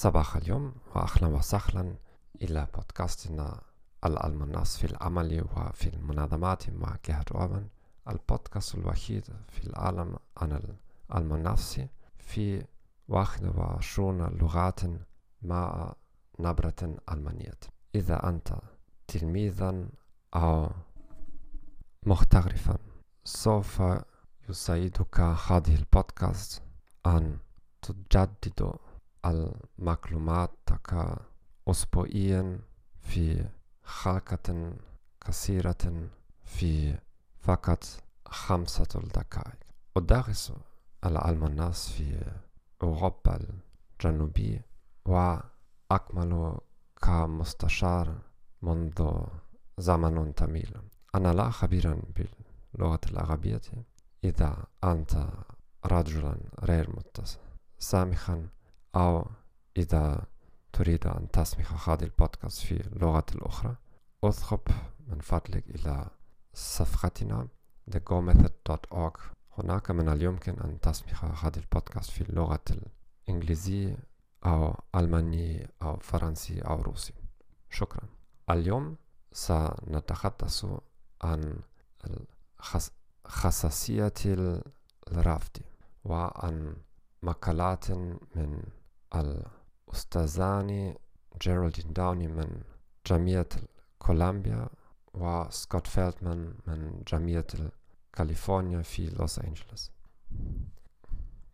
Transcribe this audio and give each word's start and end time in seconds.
صباح 0.00 0.36
اليوم 0.36 0.74
وأهلا 0.94 1.28
وسهلا 1.28 1.94
إلى 2.42 2.66
بودكاستنا 2.74 3.60
الألمناس 4.04 4.76
في 4.76 4.84
العمل 4.84 5.44
وفي 5.56 5.94
المنظمات 5.94 6.70
مع 6.70 6.96
جهة 7.08 7.24
أوربان 7.34 7.68
البودكاست 8.08 8.74
الوحيد 8.74 9.24
في 9.48 9.66
العالم 9.66 10.16
عن 10.36 10.52
العلم 11.10 11.34
النفسي 11.34 11.88
في 12.18 12.64
21 13.08 14.18
لغات 14.22 14.80
مع 15.42 15.94
نبرة 16.38 16.96
ألمانية. 17.12 17.60
إذا 17.94 18.28
أنت 18.28 18.54
تلميذا 19.08 19.88
أو 20.34 20.70
مخترفا 22.06 22.78
سوف 23.24 23.82
يساعدك 24.48 25.20
هذه 25.20 25.74
البودكاست 25.74 26.62
أن 27.06 27.38
تجدد 27.82 28.72
المعلومات 29.26 30.50
أسبوعيا 31.68 32.58
في 33.00 33.44
حلقة 33.84 34.72
قصيرة 35.26 36.08
في 36.44 36.98
فقط 37.38 37.84
خمسة 38.26 39.02
دقائق 39.14 39.58
أدرس 39.96 40.52
العلم 41.04 41.44
الناس 41.46 41.88
في 41.88 42.32
أوروبا 42.82 43.38
الجنوبية 44.04 44.66
وأكمل 45.06 46.58
كمستشار 47.02 48.18
منذ 48.62 49.12
زمن 49.78 50.32
طويل 50.32 50.72
أنا 51.14 51.32
لا 51.34 51.50
خبيرا 51.50 52.02
باللغة 52.16 53.00
العربية 53.10 53.60
إذا 54.24 54.64
أنت 54.84 55.26
رجلا 55.86 56.36
غير 56.62 56.90
متسامحا 56.96 58.48
أو 58.94 59.30
إذا 59.76 60.26
تريد 60.72 61.06
أن 61.06 61.30
تسمح 61.30 61.88
هذا 61.88 62.04
البودكاست 62.04 62.60
في 62.60 62.86
اللغة 62.86 63.26
الأخرى 63.34 63.76
اذهب 64.24 64.60
من 65.08 65.20
فضلك 65.20 65.64
إلى 65.68 66.06
صفحتنا 66.54 67.48
thegomethod.org 67.90 69.20
هناك 69.58 69.90
من 69.90 70.08
اليمكن 70.08 70.60
أن 70.60 70.80
تسمح 70.80 71.44
هذا 71.44 71.58
البودكاست 71.58 72.10
في 72.10 72.20
اللغة 72.20 72.64
الإنجليزية 73.28 73.96
أو 74.46 74.74
ألمانية 74.94 75.70
أو 75.82 75.96
فرنسي 75.96 76.60
أو 76.60 76.82
روسي 76.82 77.14
شكرا. 77.70 78.02
اليوم 78.50 78.96
سنتحدث 79.32 80.66
عن 81.22 81.60
خصاصية 83.24 84.12
الرفض 85.08 85.56
وعن 86.04 86.76
مقالات 87.22 87.90
من 88.36 88.62
الأستاذان 89.15 90.95
جيرالدين 91.41 91.93
داوني 91.93 92.27
من 92.27 92.61
جامعة 93.07 93.47
كولومبيا 93.99 94.69
وسكوت 95.13 95.87
فيلدمان 95.87 96.53
من 96.67 97.03
جامعة 97.07 97.71
كاليفورنيا 98.13 98.81
في 98.81 99.09
لوس 99.09 99.39
أنجلوس 99.39 99.91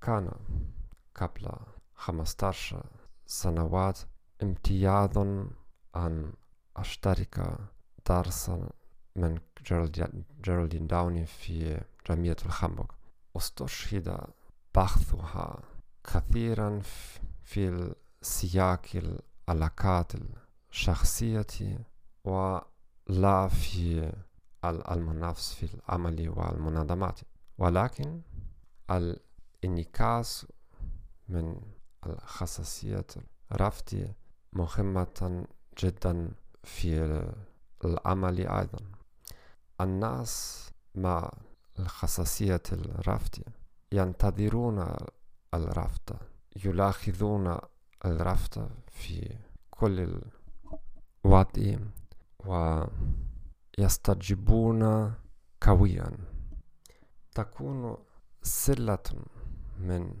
كان 0.00 0.30
قبل 1.14 1.50
15 1.94 2.86
سنوات 3.26 3.98
امتياز 4.42 5.18
أن 5.96 6.32
أشترك 6.76 7.58
درسا 8.08 8.68
من 9.16 9.38
جيرالدين 10.44 10.86
داوني 10.86 11.26
في 11.26 11.80
جامعة 12.08 12.36
الهامبورغ 12.46 12.90
استشهد 13.36 14.18
بحثها 14.74 15.62
كثيرا 16.04 16.80
في 16.80 17.20
سياق 18.21 18.85
العلاقات 18.95 20.11
الشخصية 20.71 21.79
ولا 22.23 23.47
في 23.47 24.11
علم 24.63 25.09
النفس 25.09 25.53
في 25.53 25.73
العمل 25.73 26.29
والمنظمات. 26.29 27.19
ولكن 27.57 28.21
الانعكاس 28.91 30.47
من 31.29 31.61
الخصوصية 32.05 33.05
الرفض 33.51 34.13
مهمة 34.53 35.45
جدا 35.83 36.31
في 36.63 37.23
العمل 37.85 38.47
أيضا. 38.47 38.79
الناس 39.81 40.65
مع 40.95 41.31
الخصوصية 41.79 42.63
الرفض 42.71 43.35
ينتظرون 43.91 44.95
الرفض. 45.53 46.17
يلاحظون 46.65 47.57
الرفض 48.05 48.69
في 48.87 49.35
كل 49.69 50.21
الوقت 51.25 51.59
ويستجيبون 53.77 55.13
قويا 55.61 56.11
تكون 57.35 57.97
سلة 58.43 59.03
من 59.79 60.13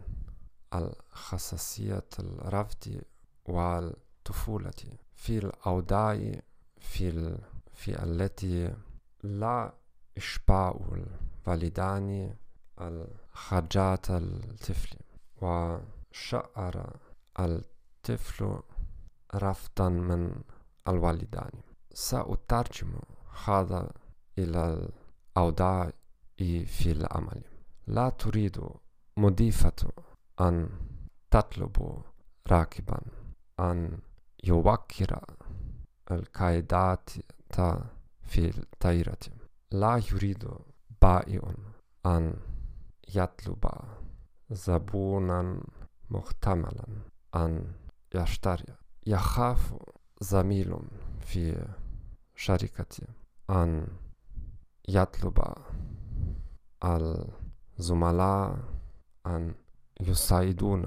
الخصوصية 0.73 2.07
الرفض 2.19 3.01
والطفولة 3.45 4.97
في 5.15 5.37
الأوضاع 5.37 6.31
في. 6.79 7.37
في 7.73 8.03
التي 8.03 8.73
لا 9.23 9.73
إشباع 10.17 10.79
الوالدان 11.47 12.33
الحاجات 12.81 14.11
الطفل 14.11 14.97
وشعر 16.11 16.99
الطفل 17.39 18.59
رفضا 19.35 19.89
من 19.89 20.43
الوالدان. 20.87 21.51
سأترجم 21.93 22.91
هذا 23.45 23.91
إلى 24.37 24.89
الأوضاع 25.37 25.91
في 26.65 26.91
العمل. 26.91 27.41
لا 27.87 28.09
تريد 28.09 28.61
مضيفة 29.17 29.91
أن 30.41 30.69
تطلب 31.31 32.01
راكبا. 32.51 33.01
أن 33.59 33.99
يوكر 34.43 35.25
القاعدات 36.11 37.09
في 38.21 38.57
الطائرة. 38.57 39.17
لا 39.71 40.01
يريد 40.11 40.49
بائع 41.01 41.41
أن 42.05 42.33
يطلب 43.15 43.65
زبونا 44.51 45.63
محتملا 46.11 46.85
أن 47.35 47.73
يشتري 48.15 48.75
يخاف 49.07 49.73
زميل 50.21 50.75
في 51.19 51.67
شركة 52.35 53.07
أن 53.49 53.87
يطلب 54.89 55.53
الزملاء 57.79 58.59
أن 59.25 59.53
يساعدون 60.01 60.85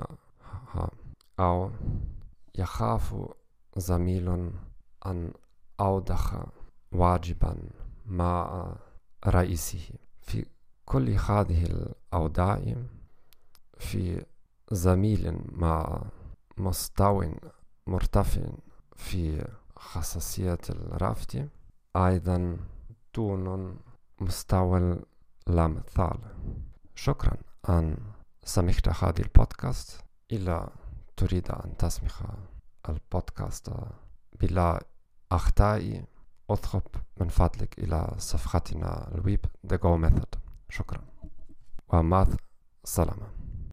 أو 1.41 1.71
يخاف 2.59 3.15
زميل 3.77 4.51
أن 5.07 5.33
أوضح 5.81 6.47
واجبا 6.93 7.57
مع 8.07 8.67
رئيسه 9.27 9.89
في 10.21 10.47
كل 10.85 11.11
هذه 11.11 11.65
الأوضاع 11.65 12.75
في 13.79 14.25
زميل 14.73 15.39
مع 15.53 16.03
مستوى 16.59 17.35
مرتفع 17.87 18.43
في 18.97 19.49
خصوصية 19.77 20.59
الرفض 20.71 21.49
أيضا 21.97 22.57
دون 23.15 23.77
مستوى 24.21 24.99
الأمثال. 25.49 26.19
شكرا 26.95 27.37
أن 27.69 27.97
سمحت 28.45 28.89
هذه 28.89 29.21
البودكاست. 29.21 30.01
إلا 30.33 30.69
تريد 31.17 31.51
أن 31.51 31.77
تسمح 31.77 32.23
البودكاست 32.89 33.73
بلا 34.41 34.85
أخطاء 35.33 36.05
اذهب 36.51 36.83
من 37.21 37.29
فضلك 37.29 37.79
إلى 37.79 38.15
صفحتنا 38.19 39.15
الويب 39.15 39.47
The 39.67 39.77
Go 39.77 40.09
Method. 40.09 40.39
شكرا. 40.69 41.01
ومع 41.89 42.27
السلامة. 42.85 43.52